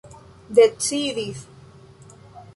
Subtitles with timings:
[0.59, 1.43] decidis